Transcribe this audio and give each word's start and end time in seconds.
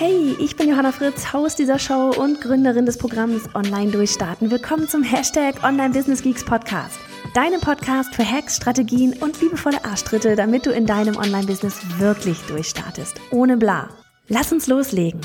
Hey, 0.00 0.36
ich 0.38 0.54
bin 0.54 0.68
Johanna 0.68 0.92
Fritz, 0.92 1.32
Haus 1.32 1.56
dieser 1.56 1.80
Show 1.80 2.12
und 2.16 2.40
Gründerin 2.40 2.86
des 2.86 2.98
Programms 2.98 3.52
Online 3.56 3.90
Durchstarten. 3.90 4.48
Willkommen 4.48 4.86
zum 4.86 5.02
Hashtag 5.02 5.64
Online 5.64 5.92
Business 5.92 6.22
Geeks 6.22 6.44
Podcast. 6.44 7.00
Deinem 7.34 7.60
Podcast 7.60 8.14
für 8.14 8.24
Hacks, 8.24 8.54
Strategien 8.58 9.14
und 9.14 9.40
liebevolle 9.40 9.84
Arschtritte, 9.84 10.36
damit 10.36 10.66
du 10.66 10.70
in 10.70 10.86
deinem 10.86 11.16
Online-Business 11.16 11.80
wirklich 11.98 12.38
durchstartest. 12.42 13.20
Ohne 13.32 13.56
bla. 13.56 13.88
Lass 14.28 14.52
uns 14.52 14.68
loslegen. 14.68 15.20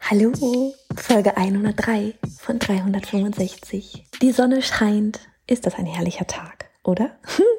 Hallo, 0.00 0.72
Folge 0.96 1.36
103 1.36 2.14
von 2.40 2.58
365. 2.58 4.06
Die 4.22 4.32
Sonne 4.32 4.62
scheint. 4.62 5.20
Ist 5.46 5.66
das 5.66 5.74
ein 5.74 5.84
herrlicher 5.84 6.26
Tag, 6.26 6.70
oder? 6.82 7.10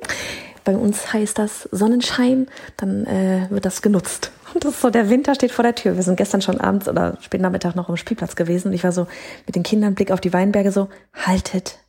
Bei 0.67 0.75
uns 0.75 1.13
heißt 1.13 1.39
das 1.39 1.69
Sonnenschein, 1.71 2.47
dann 2.75 3.05
äh, 3.05 3.47
wird 3.49 3.63
das 3.63 3.81
genutzt. 3.81 4.33
Und 4.53 4.63
das 4.65 4.73
ist 4.73 4.81
so, 4.81 4.89
der 4.89 5.09
Winter 5.09 5.33
steht 5.33 5.53
vor 5.53 5.63
der 5.63 5.75
Tür. 5.75 5.95
Wir 5.95 6.03
sind 6.03 6.17
gestern 6.17 6.41
schon 6.41 6.59
abends 6.59 6.89
oder 6.89 7.17
spät 7.21 7.39
Nachmittag 7.39 7.73
noch 7.75 7.87
am 7.87 7.95
Spielplatz 7.95 8.35
gewesen 8.35 8.67
und 8.67 8.73
ich 8.73 8.83
war 8.83 8.91
so 8.91 9.07
mit 9.45 9.55
den 9.55 9.63
Kindern 9.63 9.95
Blick 9.95 10.11
auf 10.11 10.19
die 10.19 10.33
Weinberge 10.33 10.73
so, 10.73 10.89
haltet 11.13 11.79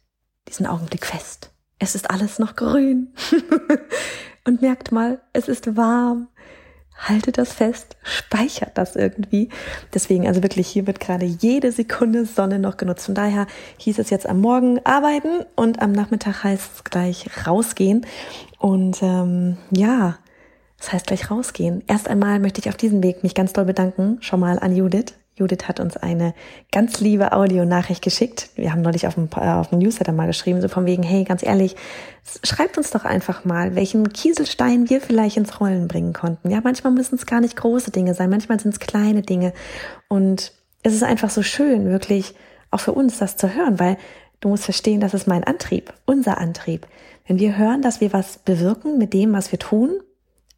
diesen 0.46 0.64
Augenblick 0.64 1.06
fest. 1.06 1.50
Es 1.80 1.96
ist 1.96 2.08
alles 2.08 2.38
noch 2.38 2.54
grün. 2.54 3.08
und 4.44 4.62
merkt 4.62 4.92
mal, 4.92 5.22
es 5.32 5.48
ist 5.48 5.76
warm 5.76 6.28
haltet 6.98 7.38
das 7.38 7.52
fest, 7.52 7.96
speichert 8.02 8.72
das 8.74 8.96
irgendwie. 8.96 9.48
Deswegen, 9.94 10.26
also 10.26 10.42
wirklich, 10.42 10.66
hier 10.68 10.86
wird 10.86 11.00
gerade 11.00 11.24
jede 11.24 11.72
Sekunde 11.72 12.26
Sonne 12.26 12.58
noch 12.58 12.76
genutzt. 12.76 13.06
Von 13.06 13.14
daher 13.14 13.46
hieß 13.78 13.98
es 13.98 14.10
jetzt 14.10 14.28
am 14.28 14.40
Morgen 14.40 14.80
arbeiten 14.84 15.44
und 15.54 15.80
am 15.80 15.92
Nachmittag 15.92 16.44
heißt 16.44 16.70
es 16.74 16.84
gleich 16.84 17.26
rausgehen. 17.46 18.06
Und 18.58 19.02
ähm, 19.02 19.56
ja, 19.70 20.18
das 20.78 20.92
heißt 20.92 21.06
gleich 21.06 21.30
rausgehen. 21.30 21.82
Erst 21.86 22.08
einmal 22.08 22.40
möchte 22.40 22.60
ich 22.60 22.68
auf 22.68 22.76
diesem 22.76 23.02
Weg 23.02 23.22
mich 23.22 23.34
ganz 23.34 23.52
doll 23.52 23.64
bedanken, 23.64 24.18
schon 24.20 24.40
mal 24.40 24.58
an 24.58 24.74
Judith. 24.74 25.14
Judith 25.38 25.68
hat 25.68 25.80
uns 25.80 25.96
eine 25.96 26.34
ganz 26.72 27.00
liebe 27.00 27.32
Audionachricht 27.32 28.02
geschickt. 28.02 28.50
Wir 28.56 28.72
haben 28.72 28.82
neulich 28.82 29.06
auf 29.06 29.14
dem, 29.14 29.28
äh, 29.36 29.48
auf 29.48 29.68
dem 29.68 29.78
Newsletter 29.78 30.12
mal 30.12 30.26
geschrieben, 30.26 30.60
so 30.60 30.68
von 30.68 30.86
wegen, 30.86 31.02
hey, 31.02 31.24
ganz 31.24 31.42
ehrlich, 31.42 31.76
schreibt 32.42 32.76
uns 32.76 32.90
doch 32.90 33.04
einfach 33.04 33.44
mal, 33.44 33.74
welchen 33.74 34.12
Kieselstein 34.12 34.90
wir 34.90 35.00
vielleicht 35.00 35.36
ins 35.36 35.60
Rollen 35.60 35.88
bringen 35.88 36.12
konnten. 36.12 36.50
Ja, 36.50 36.60
manchmal 36.62 36.92
müssen 36.92 37.14
es 37.14 37.26
gar 37.26 37.40
nicht 37.40 37.56
große 37.56 37.90
Dinge 37.90 38.14
sein, 38.14 38.30
manchmal 38.30 38.58
sind 38.58 38.72
es 38.72 38.80
kleine 38.80 39.22
Dinge. 39.22 39.52
Und 40.08 40.52
es 40.82 40.94
ist 40.94 41.04
einfach 41.04 41.30
so 41.30 41.42
schön, 41.42 41.86
wirklich 41.86 42.34
auch 42.70 42.80
für 42.80 42.92
uns 42.92 43.18
das 43.18 43.36
zu 43.36 43.54
hören, 43.54 43.78
weil 43.78 43.96
du 44.40 44.48
musst 44.48 44.64
verstehen, 44.64 45.00
das 45.00 45.14
ist 45.14 45.26
mein 45.26 45.44
Antrieb, 45.44 45.92
unser 46.04 46.38
Antrieb. 46.38 46.86
Wenn 47.26 47.38
wir 47.38 47.56
hören, 47.56 47.82
dass 47.82 48.00
wir 48.00 48.12
was 48.12 48.38
bewirken 48.38 48.98
mit 48.98 49.12
dem, 49.12 49.32
was 49.32 49.52
wir 49.52 49.58
tun, 49.58 50.00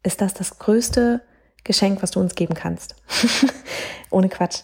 ist 0.03 0.21
das 0.21 0.33
das 0.33 0.57
größte 0.57 1.21
Geschenk, 1.63 2.01
was 2.01 2.11
du 2.11 2.19
uns 2.19 2.35
geben 2.35 2.53
kannst. 2.53 2.95
Ohne 4.09 4.29
Quatsch. 4.29 4.61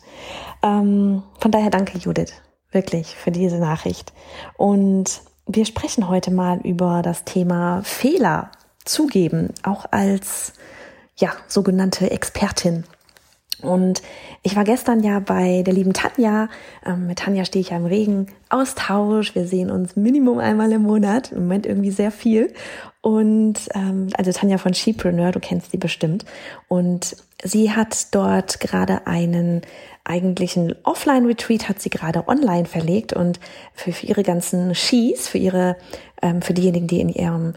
Ähm, 0.64 1.24
von 1.40 1.52
daher 1.52 1.70
danke, 1.70 1.98
Judith, 1.98 2.34
wirklich 2.72 3.16
für 3.16 3.32
diese 3.32 3.58
Nachricht. 3.58 4.14
Und 4.58 5.22
wir 5.46 5.66
sprechen 5.66 6.10
heute 6.10 6.32
mal 6.32 6.60
über 6.62 7.02
das 7.02 7.24
Thema 7.24 7.82
Fehler 7.84 8.52
zugeben, 8.84 9.54
auch 9.64 9.86
als 9.92 10.54
ja, 11.18 11.32
sogenannte 11.48 12.12
Expertin. 12.12 12.84
Und 13.62 14.04
ich 14.44 14.56
war 14.56 14.64
gestern 14.64 15.02
ja 15.02 15.20
bei 15.20 15.64
der 15.66 15.74
lieben 15.74 15.94
Tanja. 15.94 16.50
Ähm, 16.86 17.08
mit 17.08 17.20
Tanja 17.20 17.44
stehe 17.44 17.62
ich 17.62 17.70
ja 17.70 17.78
im 17.78 17.86
regen 17.86 18.28
Austausch. 18.50 19.34
Wir 19.34 19.48
sehen 19.48 19.72
uns 19.72 19.96
Minimum 19.96 20.38
einmal 20.38 20.72
im 20.72 20.84
Monat. 20.84 21.32
Im 21.32 21.44
Moment 21.44 21.66
irgendwie 21.66 21.92
sehr 21.92 22.12
viel. 22.12 22.54
Und 23.08 23.70
ähm, 23.74 24.10
also 24.18 24.34
Tanja 24.34 24.58
von 24.58 24.74
Shepreneur, 24.74 25.32
du 25.32 25.40
kennst 25.40 25.72
sie 25.72 25.78
bestimmt. 25.78 26.26
Und 26.68 27.16
sie 27.42 27.72
hat 27.72 28.14
dort 28.14 28.60
gerade 28.60 29.08
einen 29.08 29.62
eigentlichen 30.04 30.76
Offline-Retreat 30.84 31.70
hat 31.70 31.82
sie 31.82 31.90
gerade 31.90 32.28
online 32.28 32.66
verlegt 32.66 33.14
und 33.14 33.40
für, 33.74 33.92
für 33.92 34.06
ihre 34.08 34.24
ganzen 34.24 34.74
Skis, 34.74 35.28
für 35.28 35.38
ihre, 35.38 35.76
ähm, 36.22 36.42
für 36.42 36.54
diejenigen, 36.54 36.88
die 36.88 37.02
in 37.02 37.10
ihrem, 37.10 37.54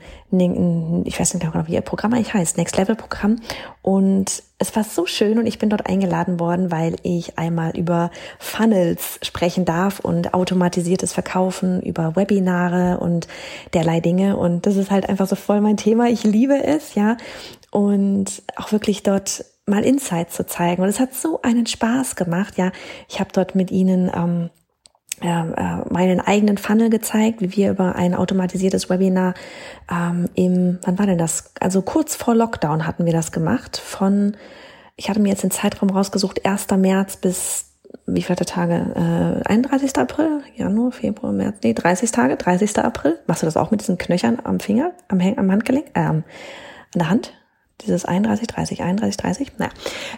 ich 1.05 1.19
weiß 1.19 1.34
nicht 1.34 1.50
genau, 1.50 1.66
wie 1.66 1.75
ihr 1.75 1.81
Programm 1.81 2.12
eigentlich 2.12 2.34
heißt, 2.34 2.56
Next 2.56 2.77
Level 2.77 2.97
Programm. 2.97 3.37
Und 3.83 4.43
es 4.59 4.77
war 4.77 4.84
so 4.84 5.06
schön 5.06 5.39
und 5.39 5.47
ich 5.47 5.59
bin 5.59 5.71
dort 5.71 5.87
eingeladen 5.87 6.39
worden, 6.39 6.71
weil 6.71 6.97
ich 7.03 7.39
einmal 7.39 7.77
über 7.77 8.10
Funnels 8.39 9.19
sprechen 9.22 9.65
darf 9.65 10.00
und 10.00 10.34
automatisiertes 10.34 11.12
Verkaufen, 11.12 11.81
über 11.81 12.15
Webinare 12.15 12.99
und 12.99 13.27
derlei 13.72 14.00
Dinge. 14.00 14.37
Und 14.37 14.66
das 14.66 14.77
ist 14.77 14.91
halt 14.91 15.09
einfach 15.09 15.27
so 15.27 15.37
voll 15.41 15.61
mein 15.61 15.77
Thema. 15.77 16.09
Ich 16.09 16.25
liebe 16.25 16.62
es, 16.62 16.95
ja. 16.95 17.17
Und 17.71 18.43
auch 18.56 18.73
wirklich 18.73 19.03
dort 19.03 19.45
mal 19.67 19.84
Insights 19.84 20.34
zu 20.34 20.47
zeigen. 20.47 20.83
Und 20.83 20.89
es 20.89 21.01
hat 21.01 21.15
so 21.15 21.41
einen 21.43 21.67
Spaß 21.67 22.17
gemacht. 22.17 22.56
Ja, 22.59 22.73
ich 23.09 23.21
habe 23.21 23.31
dort 23.33 23.55
mit 23.55 23.71
ihnen 23.71 24.11
ähm, 24.15 24.51
äh, 25.21 25.45
meinen 25.93 26.21
eigenen 26.21 26.59
Funnel 26.59 26.91
gezeigt, 26.91 27.41
wie 27.41 27.55
wir 27.56 27.71
über 27.71 27.95
ein 27.95 28.15
automatisiertes 28.15 28.89
Webinar 28.89 29.34
ähm, 29.91 30.28
im, 30.34 30.78
wann 30.83 30.99
war 30.99 31.06
denn 31.06 31.19
das? 31.19 31.53
Also 31.61 31.83
kurz 31.83 32.17
vor 32.17 32.34
Lockdown 32.34 32.87
hatten 32.87 33.05
wir 33.05 33.12
das 33.12 33.31
gemacht. 33.31 33.77
Von, 33.77 34.37
ich 34.97 35.11
hatte 35.11 35.21
mir 35.21 35.28
jetzt 35.31 35.43
den 35.43 35.51
Zeitraum 35.51 35.91
rausgesucht, 35.91 36.45
1. 36.45 36.69
März 36.78 37.17
bis 37.17 37.70
wie 38.06 38.23
viele 38.23 38.45
Tage? 38.45 39.43
Äh, 39.45 39.49
31. 39.49 39.97
April, 39.97 40.43
Januar, 40.56 40.93
Februar, 40.93 41.33
März, 41.33 41.59
nee, 41.62 41.75
30 41.75 42.11
Tage, 42.11 42.37
30. 42.37 42.78
April. 42.78 43.19
Machst 43.27 43.43
du 43.43 43.47
das 43.47 43.56
auch 43.56 43.71
mit 43.71 43.81
diesen 43.81 43.99
Knöchern 43.99 44.39
am 44.43 44.61
Finger, 44.61 44.93
am, 45.09 45.21
am 45.21 45.51
Handgelenk, 45.51 45.87
äh, 45.95 46.01
an 46.01 46.25
der 46.95 47.11
Hand? 47.11 47.33
Dieses 47.83 48.05
31, 48.05 48.47
30, 48.47 48.83
31, 48.83 49.17
30, 49.17 49.53
naja, 49.59 49.73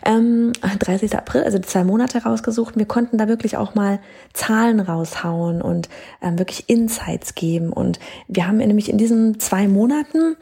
ähm, 0.05 0.53
30. 0.79 1.17
April, 1.17 1.45
also 1.45 1.59
zwei 1.59 1.85
Monate 1.85 2.23
rausgesucht. 2.23 2.77
Wir 2.77 2.87
konnten 2.87 3.19
da 3.19 3.29
wirklich 3.29 3.57
auch 3.57 3.75
mal 3.75 3.99
Zahlen 4.33 4.81
raushauen 4.81 5.63
und 5.63 5.89
ähm, 6.23 6.39
wirklich 6.39 6.69
Insights 6.69 7.35
geben. 7.35 7.73
Und 7.73 7.99
wir 8.29 8.47
haben 8.47 8.59
nämlich 8.59 8.91
in 8.91 8.99
diesen 8.99 9.41
zwei 9.41 9.69
Monaten 9.69 10.37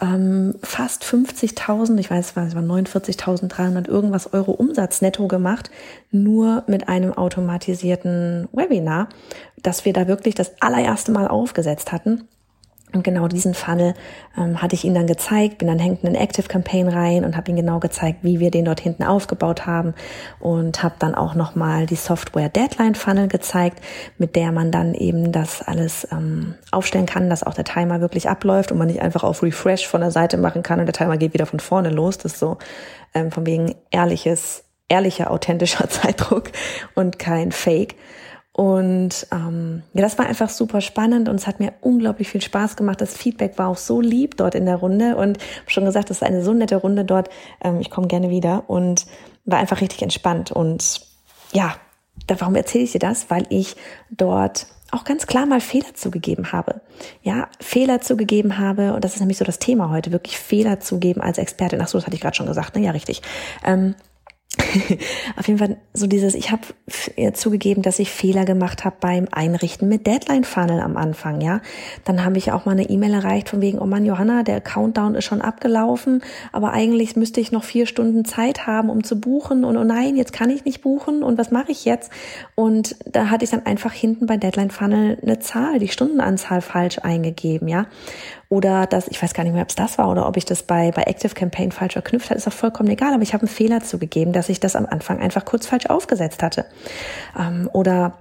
ähm, 0.00 0.54
fast 0.62 1.04
50.000, 1.04 1.98
ich 1.98 2.10
weiß, 2.10 2.32
es 2.36 2.36
war 2.36 2.62
49.300 2.62 3.88
irgendwas 3.88 4.32
Euro 4.32 4.52
Umsatz 4.52 5.02
netto 5.02 5.28
gemacht, 5.28 5.70
nur 6.10 6.64
mit 6.66 6.88
einem 6.88 7.12
automatisierten 7.12 8.48
Webinar, 8.52 9.08
dass 9.62 9.84
wir 9.84 9.92
da 9.92 10.08
wirklich 10.08 10.34
das 10.34 10.60
allererste 10.60 11.12
Mal 11.12 11.28
aufgesetzt 11.28 11.92
hatten. 11.92 12.28
Und 12.94 13.02
genau 13.02 13.26
diesen 13.26 13.54
Funnel 13.54 13.94
ähm, 14.38 14.62
hatte 14.62 14.74
ich 14.74 14.84
ihnen 14.84 14.94
dann 14.94 15.06
gezeigt, 15.06 15.58
bin 15.58 15.68
dann 15.68 15.78
hinten 15.78 16.06
in 16.06 16.14
Active 16.14 16.46
Campaign 16.46 16.88
rein 16.88 17.24
und 17.24 17.36
habe 17.36 17.50
ihnen 17.50 17.60
genau 17.60 17.80
gezeigt, 17.80 18.20
wie 18.22 18.38
wir 18.38 18.50
den 18.50 18.64
dort 18.64 18.80
hinten 18.80 19.02
aufgebaut 19.02 19.66
haben 19.66 19.94
und 20.38 20.82
habe 20.82 20.94
dann 20.98 21.14
auch 21.14 21.34
nochmal 21.34 21.86
die 21.86 21.96
Software 21.96 22.48
Deadline 22.48 22.94
Funnel 22.94 23.28
gezeigt, 23.28 23.82
mit 24.16 24.36
der 24.36 24.52
man 24.52 24.70
dann 24.70 24.94
eben 24.94 25.32
das 25.32 25.60
alles 25.60 26.06
ähm, 26.12 26.54
aufstellen 26.70 27.06
kann, 27.06 27.28
dass 27.28 27.42
auch 27.42 27.54
der 27.54 27.64
Timer 27.64 28.00
wirklich 28.00 28.28
abläuft 28.28 28.70
und 28.70 28.78
man 28.78 28.86
nicht 28.86 29.02
einfach 29.02 29.24
auf 29.24 29.42
Refresh 29.42 29.86
von 29.86 30.00
der 30.00 30.10
Seite 30.12 30.36
machen 30.36 30.62
kann 30.62 30.78
und 30.78 30.86
der 30.86 30.94
Timer 30.94 31.16
geht 31.16 31.34
wieder 31.34 31.46
von 31.46 31.60
vorne 31.60 31.90
los. 31.90 32.18
Das 32.18 32.34
ist 32.34 32.38
so 32.38 32.58
ähm, 33.12 33.32
von 33.32 33.44
wegen 33.44 33.74
ehrliches, 33.90 34.64
ehrlicher, 34.88 35.30
authentischer 35.30 35.88
Zeitdruck 35.88 36.50
und 36.94 37.18
kein 37.18 37.50
Fake. 37.50 37.96
Und 38.56 39.26
ähm, 39.32 39.82
ja, 39.94 40.02
das 40.02 40.16
war 40.16 40.26
einfach 40.26 40.48
super 40.48 40.80
spannend 40.80 41.28
und 41.28 41.34
es 41.34 41.48
hat 41.48 41.58
mir 41.58 41.72
unglaublich 41.80 42.28
viel 42.28 42.40
Spaß 42.40 42.76
gemacht. 42.76 43.00
Das 43.00 43.16
Feedback 43.16 43.58
war 43.58 43.66
auch 43.66 43.76
so 43.76 44.00
lieb 44.00 44.36
dort 44.36 44.54
in 44.54 44.64
der 44.64 44.76
Runde 44.76 45.16
und 45.16 45.38
schon 45.66 45.84
gesagt, 45.84 46.08
es 46.10 46.18
ist 46.18 46.22
eine 46.22 46.44
so 46.44 46.54
nette 46.54 46.76
Runde 46.76 47.04
dort. 47.04 47.30
Ähm, 47.60 47.80
ich 47.80 47.90
komme 47.90 48.06
gerne 48.06 48.30
wieder 48.30 48.62
und 48.68 49.06
war 49.44 49.58
einfach 49.58 49.80
richtig 49.80 50.02
entspannt. 50.02 50.52
Und 50.52 51.00
ja, 51.52 51.74
da, 52.28 52.40
warum 52.40 52.54
erzähle 52.54 52.84
ich 52.84 52.92
dir 52.92 53.00
das? 53.00 53.28
Weil 53.28 53.44
ich 53.48 53.74
dort 54.10 54.68
auch 54.92 55.02
ganz 55.02 55.26
klar 55.26 55.46
mal 55.46 55.60
Fehler 55.60 55.92
zugegeben 55.94 56.52
habe. 56.52 56.80
Ja, 57.24 57.48
Fehler 57.60 58.02
zugegeben 58.02 58.58
habe 58.58 58.94
und 58.94 59.02
das 59.02 59.14
ist 59.14 59.20
nämlich 59.20 59.38
so 59.38 59.44
das 59.44 59.58
Thema 59.58 59.90
heute, 59.90 60.12
wirklich 60.12 60.38
Fehler 60.38 60.78
zugeben 60.78 61.20
als 61.20 61.38
Expertin. 61.38 61.80
Ach 61.82 61.88
so, 61.88 61.98
das 61.98 62.06
hatte 62.06 62.14
ich 62.14 62.22
gerade 62.22 62.36
schon 62.36 62.46
gesagt. 62.46 62.76
Ne? 62.76 62.84
Ja, 62.84 62.92
richtig. 62.92 63.20
Ähm, 63.64 63.96
auf 65.36 65.46
jeden 65.46 65.58
Fall 65.58 65.76
so 65.92 66.06
dieses, 66.06 66.34
ich 66.34 66.50
habe 66.50 66.62
zugegeben, 67.32 67.82
dass 67.82 67.98
ich 67.98 68.10
Fehler 68.10 68.44
gemacht 68.44 68.84
habe 68.84 68.96
beim 69.00 69.26
Einrichten 69.30 69.88
mit 69.88 70.06
Deadline-Funnel 70.06 70.80
am 70.80 70.96
Anfang, 70.96 71.40
ja. 71.40 71.60
Dann 72.04 72.24
habe 72.24 72.38
ich 72.38 72.52
auch 72.52 72.64
mal 72.64 72.72
eine 72.72 72.88
E-Mail 72.88 73.14
erreicht 73.14 73.48
von 73.48 73.60
wegen, 73.60 73.78
oh 73.78 73.86
Mann, 73.86 74.04
Johanna, 74.04 74.42
der 74.42 74.60
Countdown 74.60 75.14
ist 75.14 75.24
schon 75.24 75.40
abgelaufen, 75.40 76.22
aber 76.52 76.72
eigentlich 76.72 77.16
müsste 77.16 77.40
ich 77.40 77.52
noch 77.52 77.64
vier 77.64 77.86
Stunden 77.86 78.24
Zeit 78.24 78.66
haben, 78.66 78.90
um 78.90 79.04
zu 79.04 79.20
buchen 79.20 79.64
und 79.64 79.76
oh 79.76 79.84
nein, 79.84 80.16
jetzt 80.16 80.32
kann 80.32 80.50
ich 80.50 80.64
nicht 80.64 80.82
buchen 80.82 81.22
und 81.22 81.38
was 81.38 81.50
mache 81.50 81.72
ich 81.72 81.84
jetzt? 81.84 82.10
Und 82.54 82.96
da 83.06 83.30
hatte 83.30 83.44
ich 83.44 83.50
dann 83.50 83.66
einfach 83.66 83.92
hinten 83.92 84.26
bei 84.26 84.36
Deadline-Funnel 84.36 85.18
eine 85.22 85.38
Zahl, 85.38 85.78
die 85.78 85.88
Stundenanzahl 85.88 86.60
falsch 86.60 86.98
eingegeben, 86.98 87.68
ja 87.68 87.86
oder 88.54 88.86
dass, 88.86 89.08
ich 89.08 89.20
weiß 89.20 89.34
gar 89.34 89.42
nicht 89.42 89.52
mehr, 89.52 89.62
ob 89.62 89.68
es 89.68 89.74
das 89.74 89.98
war 89.98 90.08
oder 90.08 90.28
ob 90.28 90.36
ich 90.36 90.44
das 90.44 90.62
bei, 90.62 90.92
bei 90.92 91.02
Active 91.02 91.34
Campaign 91.34 91.72
falsch 91.72 91.94
verknüpft 91.94 92.30
habe, 92.30 92.38
ist 92.38 92.46
auch 92.46 92.52
vollkommen 92.52 92.88
egal, 92.88 93.12
aber 93.12 93.22
ich 93.22 93.34
habe 93.34 93.42
einen 93.42 93.48
Fehler 93.48 93.82
zugegeben, 93.82 94.32
dass 94.32 94.48
ich 94.48 94.60
das 94.60 94.76
am 94.76 94.86
Anfang 94.86 95.18
einfach 95.18 95.44
kurz 95.44 95.66
falsch 95.66 95.86
aufgesetzt 95.86 96.42
hatte. 96.42 96.64
Ähm, 97.38 97.68
oder 97.72 98.14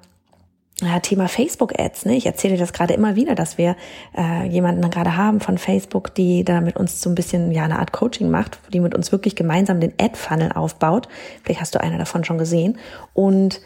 ja, 0.82 1.00
Thema 1.00 1.28
Facebook-Ads. 1.28 2.06
Ne? 2.06 2.16
Ich 2.16 2.26
erzähle 2.26 2.58
das 2.58 2.74
gerade 2.74 2.96
immer 2.96 3.16
wieder, 3.16 3.36
dass 3.36 3.60
wir 3.60 3.76
äh, 4.18 4.48
jemanden 4.48 4.90
gerade 4.90 5.16
haben 5.16 5.40
von 5.40 5.60
Facebook, 5.60 6.16
die 6.16 6.44
da 6.44 6.62
mit 6.62 6.78
uns 6.78 7.00
so 7.00 7.12
ein 7.12 7.16
bisschen 7.16 7.52
ja 7.52 7.64
eine 7.64 7.78
Art 7.78 7.92
Coaching 7.92 8.32
macht, 8.32 8.60
die 8.74 8.80
mit 8.80 8.96
uns 8.96 9.12
wirklich 9.12 9.36
gemeinsam 9.36 9.80
den 9.80 9.94
Ad-Funnel 10.00 10.52
aufbaut. 10.54 11.08
Vielleicht 11.44 11.62
hast 11.62 11.76
du 11.76 11.80
einer 11.80 12.00
davon 12.00 12.24
schon 12.24 12.40
gesehen. 12.40 12.80
Und 13.14 13.62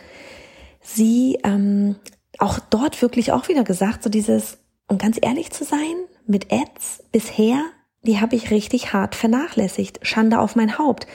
sie 0.81 1.39
ähm, 1.45 1.95
auch 2.39 2.59
dort 2.59 3.01
wirklich 3.01 3.31
auch 3.31 3.47
wieder 3.47 3.63
gesagt, 3.63 4.03
so 4.03 4.09
dieses, 4.09 4.57
um 4.89 4.97
ganz 4.97 5.17
ehrlich 5.21 5.51
zu 5.51 5.63
sein, 5.63 5.95
mit 6.27 6.51
Ads 6.51 7.03
bisher, 7.11 7.63
die 8.03 8.19
habe 8.19 8.35
ich 8.35 8.51
richtig 8.51 8.93
hart 8.93 9.15
vernachlässigt. 9.15 9.99
Schande 10.01 10.39
auf 10.39 10.55
mein 10.55 10.77
Haupt. 10.77 11.07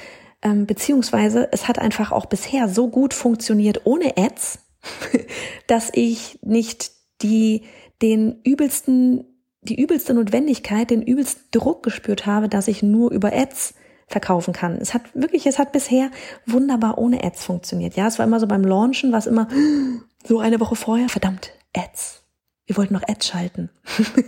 Ähm, 0.42 0.66
beziehungsweise 0.66 1.48
es 1.52 1.68
hat 1.68 1.78
einfach 1.78 2.12
auch 2.12 2.26
bisher 2.26 2.68
so 2.68 2.88
gut 2.88 3.14
funktioniert 3.14 3.82
ohne 3.84 4.16
Ads, 4.16 4.58
dass 5.66 5.90
ich 5.92 6.38
nicht 6.42 6.90
die, 7.22 7.62
den 8.02 8.40
übelsten, 8.42 9.24
die 9.62 9.80
übelste 9.80 10.14
Notwendigkeit, 10.14 10.90
den 10.90 11.02
übelsten 11.02 11.44
Druck 11.52 11.82
gespürt 11.84 12.26
habe, 12.26 12.48
dass 12.48 12.66
ich 12.66 12.82
nur 12.82 13.12
über 13.12 13.32
Ads 13.32 13.74
verkaufen 14.08 14.52
kann. 14.52 14.76
Es 14.78 14.92
hat 14.92 15.02
wirklich, 15.14 15.46
es 15.46 15.58
hat 15.58 15.72
bisher 15.72 16.10
wunderbar 16.44 16.98
ohne 16.98 17.22
Ads 17.22 17.44
funktioniert. 17.44 17.94
Ja, 17.94 18.08
es 18.08 18.18
war 18.18 18.26
immer 18.26 18.40
so 18.40 18.48
beim 18.48 18.64
Launchen, 18.64 19.12
war 19.12 19.20
es 19.20 19.26
immer 19.26 19.48
so 20.24 20.40
eine 20.40 20.58
Woche 20.58 20.74
vorher, 20.74 21.08
verdammt, 21.08 21.52
Ads 21.74 22.21
wir 22.66 22.76
wollten 22.76 22.94
noch 22.94 23.06
Ads 23.06 23.26
schalten. 23.26 23.70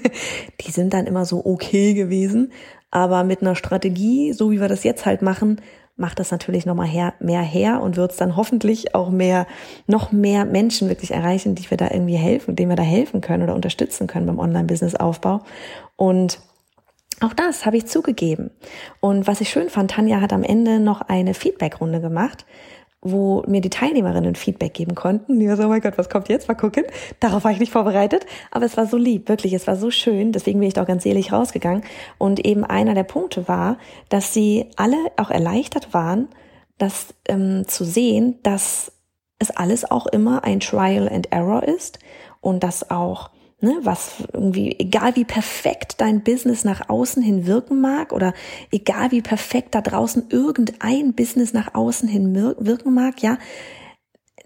die 0.61 0.71
sind 0.71 0.93
dann 0.95 1.07
immer 1.07 1.25
so 1.25 1.45
okay 1.45 1.95
gewesen, 1.95 2.53
aber 2.91 3.25
mit 3.25 3.43
einer 3.43 3.57
Strategie, 3.57 4.33
so 4.33 4.51
wie 4.51 4.61
wir 4.61 4.69
das 4.69 4.85
jetzt 4.85 5.07
halt 5.07 5.23
machen, 5.23 5.61
macht 5.97 6.19
das 6.19 6.33
natürlich 6.33 6.67
nochmal 6.67 6.89
her, 6.89 7.15
mehr 7.21 7.43
her 7.43 7.81
und 7.81 7.97
wird 7.97 8.13
es 8.13 8.17
dann 8.17 8.37
hoffentlich 8.37 8.95
auch 8.95 9.11
mehr, 9.11 9.47
noch 9.87 10.11
mehr 10.11 10.45
Menschen 10.45 10.89
wirklich 10.89 11.13
erreichen, 11.13 11.55
die 11.55 11.71
wir 11.71 11.77
da 11.77 11.91
irgendwie 11.91 12.17
helfen, 12.17 12.57
denen 12.57 12.71
wir 12.71 12.77
da 12.77 12.83
helfen 12.83 13.21
können 13.21 13.45
oder 13.45 13.55
unterstützen 13.55 14.07
können 14.07 14.27
beim 14.27 14.41
Online-Business-Aufbau. 14.41 15.43
Und 15.97 16.41
auch 17.21 17.33
das 17.33 17.65
habe 17.65 17.77
ich 17.77 17.87
zugegeben. 17.87 18.51
Und 19.01 19.29
was 19.29 19.41
ich 19.41 19.51
schön 19.51 19.71
fand, 19.71 19.93
Tanja 19.93 20.21
hat 20.21 20.33
am 20.33 20.43
Ende 20.43 20.81
noch 20.81 21.01
eine 21.01 21.35
Feedback-Runde 21.35 22.01
gemacht, 22.01 22.45
wo 23.05 23.45
mir 23.47 23.61
die 23.61 23.71
Teilnehmerinnen 23.71 24.35
Feedback 24.35 24.75
geben 24.75 24.95
konnten. 24.95 25.39
Die 25.39 25.47
so, 25.49 25.65
oh 25.65 25.69
mein 25.69 25.83
Gott, 25.83 25.99
was 25.99 26.09
kommt 26.09 26.29
jetzt? 26.29 26.49
Mal 26.49 26.55
gucken. 26.55 26.85
Darauf 27.21 27.45
war 27.45 27.53
ich 27.53 27.61
nicht 27.61 27.73
vorbereitet. 27.73 28.27
Aber 28.51 28.65
es 28.65 28.77
war 28.77 28.87
so 28.87 28.97
lieb, 28.97 29.29
wirklich. 29.29 29.53
Es 29.53 29.67
war 29.67 29.77
so 29.77 29.91
schön. 29.91 30.33
Deswegen 30.33 30.59
bin 30.59 30.69
ich 30.69 30.75
da 30.75 30.83
auch 30.83 30.87
ganz 30.87 31.07
ehrlich 31.07 31.33
rausgegangen. 31.33 31.85
Und 32.19 32.45
eben 32.45 32.65
einer 32.65 32.95
der 32.95 33.05
Punkte 33.05 33.47
war, 33.47 33.79
dass 34.09 34.33
sie 34.33 34.71
alle 34.77 34.97
auch 35.17 35.31
erleichtert 35.31 35.93
waren, 35.93 36.29
das 36.79 37.15
ähm, 37.29 37.69
zu 37.69 37.85
sehen, 37.85 38.39
dass 38.43 38.91
es 39.39 39.51
alles 39.51 39.91
auch 39.91 40.07
immer 40.07 40.45
ein 40.45 40.61
Trial 40.61 41.09
and 41.09 41.31
Error 41.31 41.63
ist 41.63 41.99
und 42.41 42.65
dass 42.65 42.91
auch 42.91 43.31
ne, 43.65 43.79
was 43.83 44.15
irgendwie, 44.33 44.77
egal 44.79 45.17
wie 45.17 45.25
perfekt 45.25 46.01
dein 46.01 46.23
Business 46.23 46.65
nach 46.65 46.89
außen 46.89 47.23
hin 47.23 47.47
wirken 47.47 47.81
mag 47.81 48.13
oder 48.13 48.35
egal 48.71 49.11
wie 49.11 49.23
perfekt 49.23 49.75
da 49.75 49.81
draußen 49.81 50.27
irgendein 50.31 51.15
Business 51.15 51.53
nach 51.53 51.75
außen 51.75 52.09
hin 52.09 52.35
wirken 52.59 52.95
mag, 52.95 53.23
ja, 53.23 53.39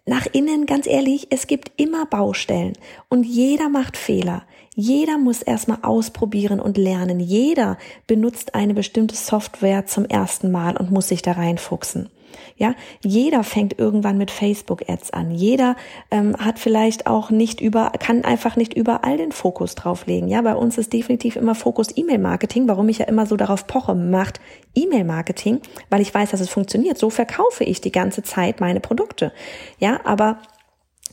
nach 0.07 0.27
innen, 0.33 0.65
ganz 0.65 0.87
ehrlich, 0.87 1.27
es 1.29 1.47
gibt 1.47 1.73
immer 1.77 2.07
Baustellen 2.07 2.73
und 3.11 3.25
jeder 3.25 3.69
macht 3.69 3.99
Fehler. 3.99 4.45
Jeder 4.75 5.19
muss 5.19 5.43
erstmal 5.43 5.81
ausprobieren 5.83 6.61
und 6.61 6.79
lernen. 6.79 7.21
Jeder 7.21 7.77
benutzt 8.07 8.55
eine 8.55 8.73
bestimmte 8.73 9.17
Software 9.17 9.85
zum 9.85 10.07
ersten 10.07 10.51
Mal 10.51 10.79
und 10.79 10.91
muss 10.91 11.09
sich 11.09 11.21
da 11.21 11.33
reinfuchsen. 11.33 12.09
Ja, 12.57 12.75
jeder 13.05 13.45
fängt 13.45 13.79
irgendwann 13.79 14.19
mit 14.19 14.31
Facebook-Ads 14.31 15.13
an. 15.13 15.31
Jeder 15.31 15.77
ähm, 16.11 16.37
hat 16.37 16.59
vielleicht 16.59 17.07
auch 17.07 17.31
nicht 17.31 17.61
über, 17.61 17.93
kann 17.99 18.25
einfach 18.25 18.57
nicht 18.57 18.75
überall 18.75 19.17
den 19.17 19.33
Fokus 19.33 19.75
drauflegen. 19.75 20.29
Ja, 20.29 20.43
bei 20.43 20.55
uns 20.55 20.79
ist 20.79 20.93
definitiv 20.93 21.37
immer 21.37 21.55
Fokus 21.55 21.97
E-Mail-Marketing. 21.97 22.67
Warum 22.69 22.89
ich 22.89 22.99
ja 22.99 23.07
immer 23.07 23.27
so 23.27 23.37
darauf 23.37 23.67
poche, 23.67 23.95
macht 23.95 24.41
E-Mail-Marketing, 24.75 25.61
weil 25.91 26.01
ich 26.01 26.13
weiß, 26.13 26.31
dass 26.31 26.41
es 26.41 26.49
funktioniert. 26.49 26.99
So 26.99 27.11
verkaufe 27.11 27.65
ich 27.65 27.81
die 27.81 27.93
ganze 27.93 28.23
Zeit 28.23 28.61
meine 28.61 28.81
Produkte. 28.81 29.33
Ja, 29.79 30.01
aber 30.05 30.39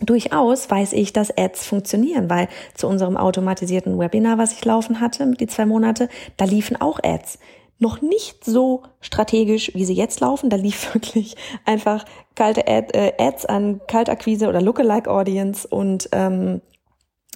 Durchaus 0.02 0.70
weiß 0.70 0.92
ich, 0.92 1.14
dass 1.14 1.36
Ads 1.38 1.66
funktionieren, 1.66 2.30
weil 2.30 2.50
zu 2.74 2.88
unserem 2.88 3.16
automatisierten 3.16 3.98
Webinar, 3.98 4.38
was 4.38 4.52
ich 4.52 4.66
laufen 4.66 5.00
hatte, 5.00 5.32
die 5.40 5.48
zwei 5.48 5.66
Monate, 5.66 6.10
da 6.36 6.44
liefen 6.44 6.76
auch 6.82 7.00
Ads 7.02 7.40
noch 7.78 8.02
nicht 8.02 8.46
so 8.46 8.84
strategisch, 9.02 9.72
wie 9.74 9.86
sie 9.86 9.94
jetzt 9.94 10.20
laufen. 10.20 10.50
Da 10.50 10.58
lief 10.58 10.94
wirklich 10.94 11.36
einfach 11.66 12.06
kalte 12.36 12.68
Ad, 12.68 12.98
äh, 12.98 13.14
Ads 13.18 13.46
an 13.46 13.82
Kaltakquise 13.88 14.48
oder 14.48 14.62
Lookalike 14.62 15.10
Audience 15.10 15.68
und 15.68 16.10
ähm, 16.12 16.62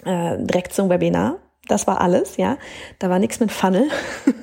äh, 0.05 0.37
direkt 0.39 0.73
zum 0.73 0.89
Webinar. 0.89 1.39
Das 1.67 1.87
war 1.87 2.01
alles, 2.01 2.37
ja. 2.37 2.57
Da 2.97 3.09
war 3.09 3.19
nichts 3.19 3.39
mit 3.39 3.51
Funnel. 3.51 3.89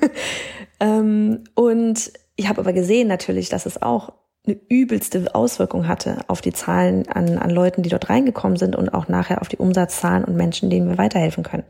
ähm, 0.79 1.43
und 1.55 2.11
ich 2.35 2.47
habe 2.47 2.61
aber 2.61 2.73
gesehen 2.73 3.07
natürlich, 3.07 3.49
dass 3.49 3.65
es 3.65 3.81
auch 3.81 4.13
eine 4.45 4.57
übelste 4.69 5.35
Auswirkung 5.35 5.87
hatte 5.87 6.19
auf 6.27 6.39
die 6.41 6.53
Zahlen 6.53 7.07
an, 7.09 7.37
an 7.37 7.49
Leuten, 7.49 7.83
die 7.83 7.89
dort 7.89 8.09
reingekommen 8.09 8.57
sind 8.57 8.75
und 8.75 8.93
auch 8.93 9.09
nachher 9.09 9.41
auf 9.41 9.49
die 9.49 9.57
Umsatzzahlen 9.57 10.23
und 10.23 10.37
Menschen, 10.37 10.69
denen 10.69 10.89
wir 10.89 10.97
weiterhelfen 10.97 11.43
können. 11.43 11.65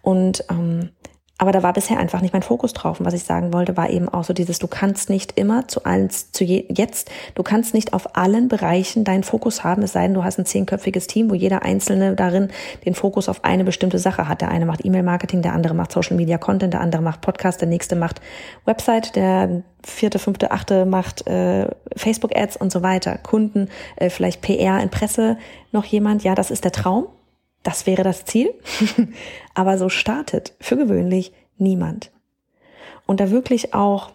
Und 0.00 0.44
ähm, 0.48 0.90
aber 1.38 1.52
da 1.52 1.62
war 1.62 1.74
bisher 1.74 1.98
einfach 1.98 2.22
nicht 2.22 2.32
mein 2.32 2.42
Fokus 2.42 2.72
drauf. 2.72 2.98
Und 2.98 3.04
was 3.04 3.12
ich 3.12 3.24
sagen 3.24 3.52
wollte, 3.52 3.76
war 3.76 3.90
eben 3.90 4.08
auch 4.08 4.24
so 4.24 4.32
dieses, 4.32 4.58
du 4.58 4.68
kannst 4.68 5.10
nicht 5.10 5.38
immer 5.38 5.68
zu 5.68 5.84
allen, 5.84 6.08
zu 6.08 6.44
je, 6.44 6.64
jetzt, 6.70 7.10
du 7.34 7.42
kannst 7.42 7.74
nicht 7.74 7.92
auf 7.92 8.16
allen 8.16 8.48
Bereichen 8.48 9.04
deinen 9.04 9.22
Fokus 9.22 9.62
haben, 9.62 9.82
es 9.82 9.92
sei 9.92 10.04
denn, 10.04 10.14
du 10.14 10.24
hast 10.24 10.38
ein 10.38 10.46
zehnköpfiges 10.46 11.06
Team, 11.08 11.30
wo 11.30 11.34
jeder 11.34 11.62
Einzelne 11.62 12.14
darin 12.14 12.48
den 12.86 12.94
Fokus 12.94 13.28
auf 13.28 13.44
eine 13.44 13.64
bestimmte 13.64 13.98
Sache 13.98 14.28
hat. 14.28 14.40
Der 14.40 14.50
eine 14.50 14.64
macht 14.64 14.84
E-Mail-Marketing, 14.84 15.42
der 15.42 15.52
andere 15.52 15.74
macht 15.74 15.92
Social 15.92 16.16
Media 16.16 16.38
Content, 16.38 16.72
der 16.72 16.80
andere 16.80 17.02
macht 17.02 17.20
Podcast, 17.20 17.60
der 17.60 17.68
nächste 17.68 17.96
macht 17.96 18.22
Website, 18.64 19.14
der 19.14 19.62
vierte, 19.84 20.18
fünfte, 20.18 20.52
achte 20.52 20.86
macht 20.86 21.26
äh, 21.26 21.68
Facebook-Ads 21.96 22.56
und 22.56 22.72
so 22.72 22.82
weiter. 22.82 23.18
Kunden, 23.18 23.68
äh, 23.96 24.08
vielleicht 24.08 24.40
PR 24.40 24.80
in 24.80 24.88
Presse, 24.88 25.36
noch 25.70 25.84
jemand. 25.84 26.24
Ja, 26.24 26.34
das 26.34 26.50
ist 26.50 26.64
der 26.64 26.72
Traum. 26.72 27.08
Das 27.66 27.84
wäre 27.84 28.04
das 28.04 28.24
Ziel. 28.24 28.54
Aber 29.54 29.76
so 29.76 29.88
startet 29.88 30.54
für 30.60 30.76
gewöhnlich 30.76 31.32
niemand. 31.58 32.12
Und 33.06 33.18
da 33.18 33.32
wirklich 33.32 33.74
auch, 33.74 34.12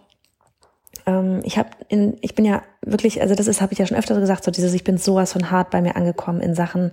ähm, 1.04 1.42
ich 1.44 1.58
habe 1.58 1.68
in, 1.88 2.16
ich 2.22 2.34
bin 2.34 2.46
ja 2.46 2.62
wirklich, 2.80 3.20
also 3.20 3.34
das 3.34 3.48
ist, 3.48 3.60
habe 3.60 3.74
ich 3.74 3.78
ja 3.78 3.84
schon 3.84 3.98
öfter 3.98 4.18
gesagt, 4.18 4.44
so 4.44 4.50
dieses, 4.50 4.72
ich 4.72 4.84
bin 4.84 4.96
sowas 4.96 5.34
von 5.34 5.50
hart 5.50 5.70
bei 5.70 5.82
mir 5.82 5.96
angekommen 5.96 6.40
in 6.40 6.54
Sachen 6.54 6.92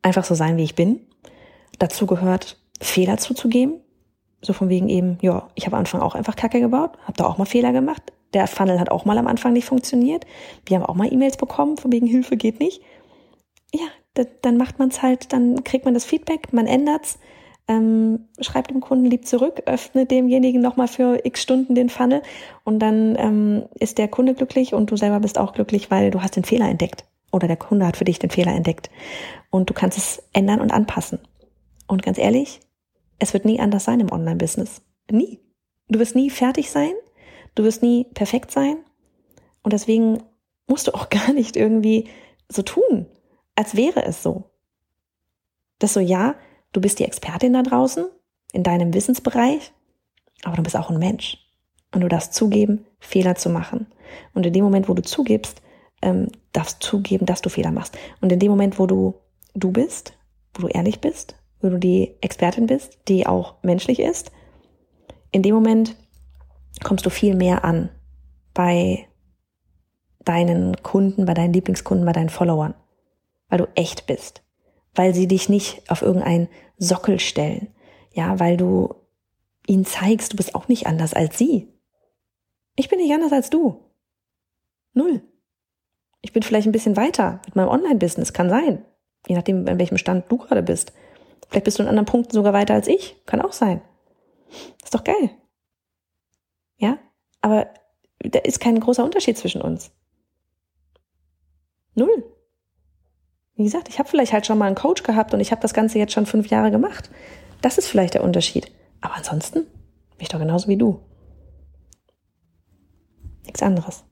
einfach 0.00 0.22
so 0.22 0.36
sein, 0.36 0.56
wie 0.56 0.62
ich 0.62 0.76
bin. 0.76 1.00
Dazu 1.80 2.06
gehört, 2.06 2.56
Fehler 2.80 3.16
zuzugeben. 3.16 3.80
So 4.42 4.52
von 4.52 4.68
wegen 4.68 4.88
eben, 4.88 5.18
ja, 5.22 5.48
ich 5.56 5.66
habe 5.66 5.74
am 5.74 5.80
Anfang 5.80 6.02
auch 6.02 6.14
einfach 6.14 6.36
Kacke 6.36 6.60
gebaut, 6.60 6.98
habe 7.02 7.16
da 7.16 7.26
auch 7.26 7.36
mal 7.36 7.46
Fehler 7.46 7.72
gemacht. 7.72 8.12
Der 8.32 8.46
Funnel 8.46 8.78
hat 8.78 8.92
auch 8.92 9.04
mal 9.04 9.18
am 9.18 9.26
Anfang 9.26 9.54
nicht 9.54 9.64
funktioniert. 9.64 10.24
Wir 10.66 10.76
haben 10.76 10.86
auch 10.86 10.94
mal 10.94 11.12
E-Mails 11.12 11.36
bekommen, 11.36 11.78
von 11.78 11.90
wegen 11.90 12.06
Hilfe 12.06 12.36
geht 12.36 12.60
nicht. 12.60 12.80
Ja, 13.74 13.88
dann 14.14 14.56
macht 14.56 14.78
man 14.78 14.88
es 14.88 15.02
halt, 15.02 15.32
dann 15.32 15.62
kriegt 15.64 15.84
man 15.84 15.94
das 15.94 16.04
Feedback, 16.04 16.52
man 16.52 16.66
ändert's, 16.66 17.18
ähm, 17.68 18.28
schreibt 18.40 18.70
dem 18.70 18.80
Kunden 18.80 19.04
lieb 19.04 19.26
zurück, 19.26 19.62
öffnet 19.66 20.10
demjenigen 20.10 20.60
nochmal 20.60 20.88
für 20.88 21.24
x 21.24 21.40
Stunden 21.40 21.76
den 21.76 21.88
Funnel 21.88 22.22
und 22.64 22.80
dann 22.80 23.16
ähm, 23.16 23.68
ist 23.78 23.98
der 23.98 24.08
Kunde 24.08 24.34
glücklich 24.34 24.74
und 24.74 24.90
du 24.90 24.96
selber 24.96 25.20
bist 25.20 25.38
auch 25.38 25.52
glücklich, 25.52 25.90
weil 25.90 26.10
du 26.10 26.20
hast 26.20 26.34
den 26.34 26.44
Fehler 26.44 26.68
entdeckt 26.68 27.04
oder 27.30 27.46
der 27.46 27.56
Kunde 27.56 27.86
hat 27.86 27.96
für 27.96 28.04
dich 28.04 28.18
den 28.18 28.30
Fehler 28.30 28.52
entdeckt 28.52 28.90
und 29.50 29.70
du 29.70 29.74
kannst 29.74 29.98
es 29.98 30.22
ändern 30.32 30.60
und 30.60 30.72
anpassen. 30.72 31.20
Und 31.86 32.02
ganz 32.02 32.18
ehrlich, 32.18 32.60
es 33.20 33.32
wird 33.34 33.44
nie 33.44 33.60
anders 33.60 33.84
sein 33.84 34.00
im 34.00 34.10
Online-Business. 34.10 34.82
Nie. 35.10 35.38
Du 35.88 36.00
wirst 36.00 36.16
nie 36.16 36.30
fertig 36.30 36.70
sein, 36.70 36.92
du 37.54 37.62
wirst 37.62 37.82
nie 37.82 38.04
perfekt 38.14 38.50
sein 38.50 38.78
und 39.62 39.72
deswegen 39.72 40.22
musst 40.66 40.88
du 40.88 40.94
auch 40.94 41.08
gar 41.10 41.32
nicht 41.32 41.56
irgendwie 41.56 42.08
so 42.48 42.62
tun, 42.62 43.06
als 43.60 43.76
wäre 43.76 44.02
es 44.06 44.22
so. 44.22 44.44
Das 45.78 45.92
so, 45.92 46.00
ja, 46.00 46.34
du 46.72 46.80
bist 46.80 46.98
die 46.98 47.04
Expertin 47.04 47.52
da 47.52 47.62
draußen 47.62 48.06
in 48.54 48.62
deinem 48.62 48.94
Wissensbereich, 48.94 49.72
aber 50.44 50.56
du 50.56 50.62
bist 50.62 50.76
auch 50.76 50.88
ein 50.88 50.98
Mensch. 50.98 51.36
Und 51.92 52.00
du 52.00 52.08
darfst 52.08 52.32
zugeben, 52.32 52.86
Fehler 53.00 53.34
zu 53.34 53.50
machen. 53.50 53.86
Und 54.32 54.46
in 54.46 54.54
dem 54.54 54.64
Moment, 54.64 54.88
wo 54.88 54.94
du 54.94 55.02
zugibst, 55.02 55.60
ähm, 56.00 56.28
darfst 56.52 56.82
zugeben, 56.82 57.26
dass 57.26 57.42
du 57.42 57.50
Fehler 57.50 57.70
machst. 57.70 57.98
Und 58.22 58.32
in 58.32 58.38
dem 58.38 58.50
Moment, 58.50 58.78
wo 58.78 58.86
du 58.86 59.14
du 59.54 59.72
bist, 59.72 60.14
wo 60.54 60.62
du 60.62 60.68
ehrlich 60.68 61.02
bist, 61.02 61.36
wo 61.60 61.68
du 61.68 61.78
die 61.78 62.14
Expertin 62.22 62.66
bist, 62.66 62.98
die 63.08 63.26
auch 63.26 63.56
menschlich 63.62 64.00
ist, 64.00 64.32
in 65.32 65.42
dem 65.42 65.54
Moment 65.54 65.96
kommst 66.82 67.04
du 67.04 67.10
viel 67.10 67.34
mehr 67.34 67.62
an 67.62 67.90
bei 68.54 69.06
deinen 70.24 70.76
Kunden, 70.82 71.26
bei 71.26 71.34
deinen 71.34 71.52
Lieblingskunden, 71.52 72.06
bei 72.06 72.12
deinen 72.12 72.30
Followern, 72.30 72.74
weil 73.50 73.58
du 73.58 73.68
echt 73.74 74.06
bist, 74.06 74.42
weil 74.94 75.14
sie 75.14 75.28
dich 75.28 75.48
nicht 75.48 75.90
auf 75.90 76.02
irgendeinen 76.02 76.48
Sockel 76.78 77.20
stellen, 77.20 77.74
ja, 78.12 78.40
weil 78.40 78.56
du 78.56 78.94
ihnen 79.66 79.84
zeigst, 79.84 80.32
du 80.32 80.36
bist 80.36 80.54
auch 80.54 80.68
nicht 80.68 80.86
anders 80.86 81.12
als 81.12 81.36
sie. 81.36 81.68
Ich 82.76 82.88
bin 82.88 82.98
nicht 82.98 83.12
anders 83.12 83.32
als 83.32 83.50
du. 83.50 83.84
Null. 84.94 85.22
Ich 86.22 86.32
bin 86.32 86.42
vielleicht 86.42 86.66
ein 86.66 86.72
bisschen 86.72 86.96
weiter 86.96 87.40
mit 87.46 87.56
meinem 87.56 87.68
Online-Business, 87.68 88.32
kann 88.32 88.48
sein. 88.48 88.84
Je 89.26 89.34
nachdem, 89.34 89.68
an 89.68 89.78
welchem 89.78 89.98
Stand 89.98 90.30
du 90.30 90.38
gerade 90.38 90.62
bist. 90.62 90.92
Vielleicht 91.48 91.64
bist 91.64 91.78
du 91.78 91.82
in 91.82 91.88
anderen 91.88 92.06
Punkten 92.06 92.32
sogar 92.32 92.52
weiter 92.52 92.74
als 92.74 92.88
ich, 92.88 93.16
kann 93.26 93.42
auch 93.42 93.52
sein. 93.52 93.82
Ist 94.82 94.94
doch 94.94 95.04
geil. 95.04 95.30
Ja? 96.76 96.98
Aber 97.40 97.68
da 98.18 98.38
ist 98.40 98.60
kein 98.60 98.78
großer 98.78 99.04
Unterschied 99.04 99.38
zwischen 99.38 99.62
uns. 99.62 99.90
Null. 101.94 102.29
Wie 103.60 103.64
gesagt, 103.64 103.90
ich 103.90 103.98
habe 103.98 104.08
vielleicht 104.08 104.32
halt 104.32 104.46
schon 104.46 104.56
mal 104.56 104.64
einen 104.64 104.74
Coach 104.74 105.02
gehabt 105.02 105.34
und 105.34 105.40
ich 105.40 105.50
habe 105.50 105.60
das 105.60 105.74
Ganze 105.74 105.98
jetzt 105.98 106.14
schon 106.14 106.24
fünf 106.24 106.48
Jahre 106.48 106.70
gemacht. 106.70 107.10
Das 107.60 107.76
ist 107.76 107.88
vielleicht 107.88 108.14
der 108.14 108.24
Unterschied. 108.24 108.72
Aber 109.02 109.16
ansonsten 109.16 109.64
bin 109.64 110.20
ich 110.20 110.30
doch 110.30 110.38
genauso 110.38 110.66
wie 110.68 110.78
du. 110.78 110.98
Nichts 113.44 113.62
anderes. 113.62 114.02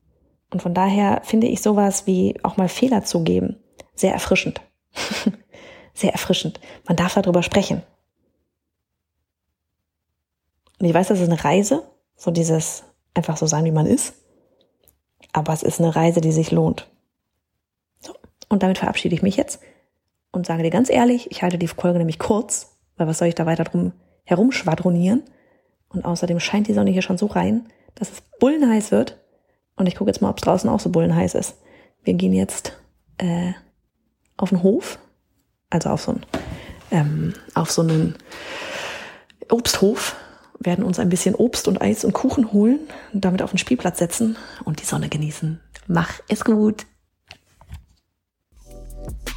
Und 0.53 0.61
von 0.61 0.75
daher 0.75 1.23
finde 1.25 1.47
ich 1.47 1.63
sowas 1.63 2.07
wie 2.07 2.39
auch 2.43 2.59
mal 2.59 2.69
Fehler 2.69 3.05
zugeben 3.05 3.57
sehr 3.95 4.13
erfrischend. 4.13 4.61
sehr 5.95 6.13
erfrischend. 6.13 6.61
Man 6.87 6.99
darf 6.99 7.15
darüber 7.15 7.43
sprechen. 7.43 7.81
Und 10.79 10.85
ich 10.85 10.93
weiß, 10.93 11.09
das 11.09 11.21
ist 11.21 11.31
eine 11.31 11.43
Reise, 11.43 11.91
so 12.17 12.31
dieses 12.31 12.85
einfach 13.15 13.39
so 13.39 13.47
sein, 13.47 13.65
wie 13.65 13.73
man 13.73 13.87
ist. 13.87 14.13
Aber 15.33 15.55
es 15.55 15.63
ist 15.63 15.81
eine 15.81 15.97
Reise, 15.97 16.21
die 16.21 16.33
sich 16.33 16.51
lohnt. 16.51 16.87
Und 18.49 18.63
damit 18.63 18.79
verabschiede 18.79 19.15
ich 19.15 19.23
mich 19.23 19.37
jetzt 19.37 19.61
und 20.33 20.47
sage 20.47 20.63
dir 20.63 20.71
ganz 20.71 20.91
ehrlich, 20.91 21.31
ich 21.31 21.43
halte 21.43 21.59
die 21.59 21.69
Folge 21.69 21.99
nämlich 21.99 22.19
kurz, 22.19 22.77
weil 22.97 23.07
was 23.07 23.19
soll 23.19 23.29
ich 23.29 23.35
da 23.35 23.47
weiter 23.47 23.65
drum 23.65 23.93
herumschwadronieren? 24.25 25.23
Und 25.89 26.05
außerdem 26.05 26.41
scheint 26.41 26.69
die 26.69 26.75
Sonne 26.75 26.91
hier 26.91 27.03
schon 27.03 27.19
so 27.19 27.27
rein, 27.27 27.67
dass 27.95 28.11
es 28.11 28.23
bullenheiß 28.41 28.91
wird. 28.91 29.19
Und 29.77 29.87
ich 29.87 29.95
gucke 29.95 30.11
jetzt 30.11 30.21
mal, 30.21 30.31
ob 30.31 30.39
es 30.39 30.43
draußen 30.43 30.69
auch 30.69 30.81
so 30.81 30.91
bullenheiß 30.91 31.35
ist. 31.35 31.57
Wir 32.03 32.15
gehen 32.15 32.33
jetzt 32.33 32.79
äh, 33.19 33.53
auf 34.37 34.51
den 34.51 34.63
Hof, 34.63 34.99
also 35.71 35.91
auf 35.91 36.03
so 36.03 36.13
einen, 36.13 36.27
ähm, 36.91 37.35
auf 37.55 37.71
so 37.71 37.83
einen 37.83 38.17
Obsthof, 39.51 40.17
werden 40.61 40.85
uns 40.85 40.99
ein 40.99 41.09
bisschen 41.09 41.35
Obst 41.37 41.69
und 41.69 41.81
Eis 41.81 42.05
und 42.05 42.13
Kuchen 42.13 42.53
holen, 42.53 42.81
damit 43.13 43.43
auf 43.43 43.51
den 43.51 43.59
Spielplatz 43.59 43.99
setzen 43.99 44.37
und 44.65 44.81
die 44.81 44.85
Sonne 44.85 45.09
genießen. 45.09 45.61
Mach 45.87 46.21
es 46.29 46.45
gut! 46.45 46.85